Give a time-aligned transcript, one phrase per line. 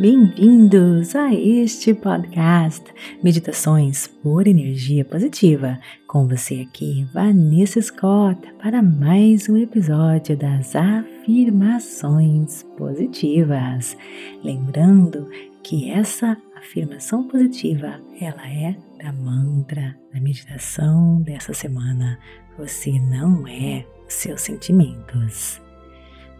[0.00, 2.84] Bem-vindos a este podcast
[3.20, 5.76] Meditações por Energia Positiva.
[6.06, 13.96] Com você aqui, Vanessa Scott, para mais um episódio das afirmações positivas.
[14.44, 15.28] Lembrando
[15.64, 22.20] que essa afirmação positiva, ela é da mantra da meditação dessa semana.
[22.56, 25.60] Você não é seus sentimentos.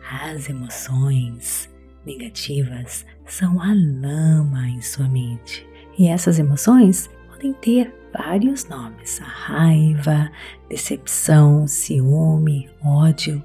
[0.09, 1.69] As emoções
[2.09, 5.69] negativas são a lama em sua mente.
[5.99, 10.31] E essas emoções podem ter vários nomes: a raiva,
[10.71, 13.45] decepção, ciúme, ódio,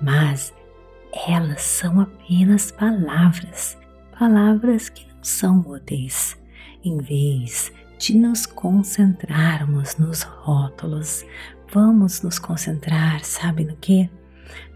[0.00, 0.54] mas
[1.26, 3.76] elas são apenas palavras,
[4.18, 6.36] palavras que não são úteis.
[6.84, 11.24] Em vez de nos concentrarmos nos rótulos,
[11.72, 14.08] vamos nos concentrar, sabe no que?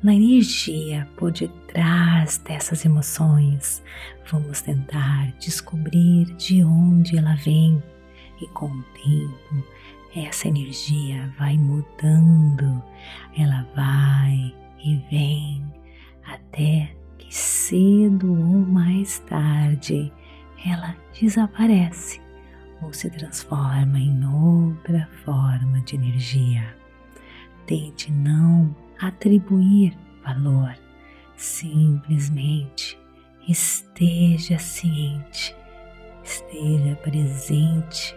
[0.03, 3.83] Na energia por detrás dessas emoções.
[4.31, 7.83] Vamos tentar descobrir de onde ela vem
[8.41, 9.65] e com o tempo
[10.17, 12.83] essa energia vai mudando,
[13.37, 15.65] ela vai e vem
[16.25, 20.13] até que cedo ou mais tarde
[20.67, 22.21] ela desaparece
[22.83, 26.77] ou se transforma em outra forma de energia.
[27.67, 30.75] Tente não atribuir valor,
[31.37, 32.99] simplesmente
[33.49, 35.57] esteja ciente,
[36.23, 38.15] esteja presente,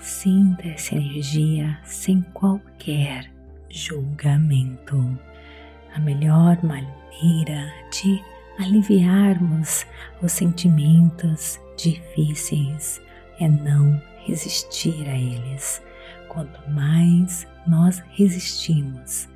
[0.00, 3.30] sinta essa energia sem qualquer
[3.68, 5.18] julgamento.
[5.94, 8.20] A melhor maneira de
[8.58, 9.86] aliviarmos
[10.20, 13.00] os sentimentos difíceis
[13.38, 15.82] é não resistir a eles.
[16.28, 19.28] Quanto mais nós resistimos,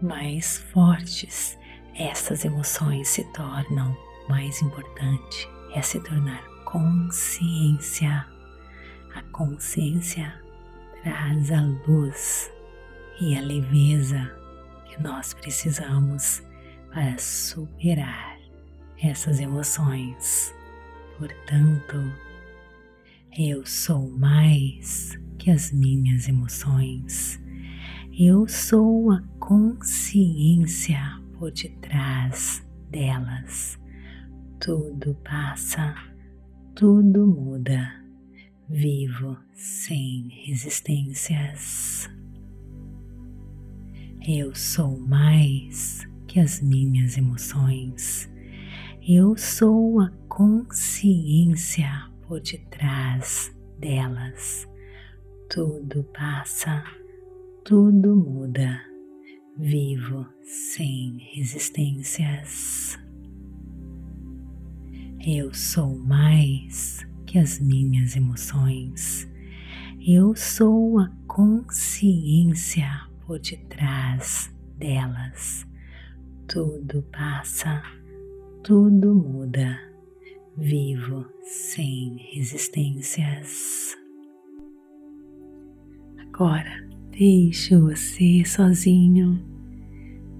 [0.00, 1.58] mais fortes
[1.98, 3.96] essas emoções se tornam,
[4.28, 8.24] mais importante é se tornar consciência.
[9.16, 10.32] A consciência
[11.02, 12.52] traz a luz
[13.20, 14.32] e a leveza
[14.86, 16.40] que nós precisamos
[16.92, 18.38] para superar
[19.02, 20.54] essas emoções.
[21.18, 22.12] Portanto,
[23.36, 27.40] eu sou mais que as minhas emoções.
[28.16, 31.00] Eu sou a consciência
[31.38, 33.80] por detrás delas.
[34.60, 35.94] Tudo passa,
[36.74, 37.90] tudo muda.
[38.68, 42.10] Vivo sem resistências.
[44.28, 48.30] Eu sou mais que as minhas emoções.
[49.00, 51.88] Eu sou a consciência
[52.26, 54.68] por detrás delas.
[55.48, 56.84] Tudo passa,
[57.64, 58.97] tudo muda.
[59.60, 62.96] Vivo sem resistências.
[65.26, 69.28] Eu sou mais que as minhas emoções.
[70.00, 72.88] Eu sou a consciência
[73.26, 75.66] por detrás delas.
[76.46, 77.82] Tudo passa,
[78.62, 79.76] tudo muda.
[80.56, 83.96] Vivo sem resistências.
[86.20, 89.44] Agora Deixe você sozinho,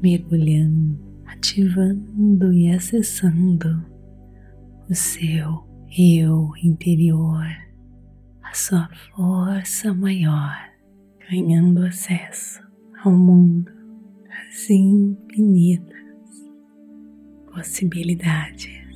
[0.00, 0.97] mergulhando,
[1.27, 3.84] ativando e acessando
[4.88, 5.67] o seu
[5.99, 7.44] eu interior,
[8.44, 10.56] a sua força maior,
[11.28, 12.62] ganhando acesso
[13.03, 13.72] ao mundo
[14.28, 15.99] das infinitas
[17.53, 18.88] possibilidades.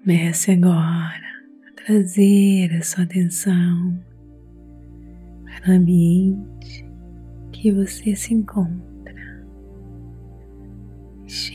[0.00, 1.28] Comece agora
[1.68, 3.98] a trazer a sua atenção
[5.44, 6.86] para o ambiente
[7.52, 8.88] que você se encontra.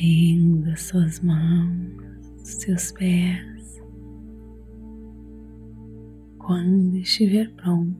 [0.03, 1.93] mexendo as suas mãos,
[2.43, 3.81] seus pés.
[6.37, 7.97] Quando estiver pronto,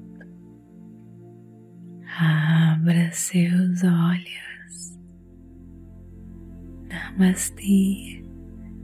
[2.20, 5.00] abra seus olhos.
[6.90, 8.23] Namastê,